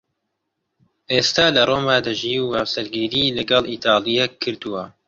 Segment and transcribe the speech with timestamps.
[1.13, 4.83] ئێستا لە ڕۆما دەژی و هاوسەرگیریی لەگەڵ ئیتاڵییەک کردووە.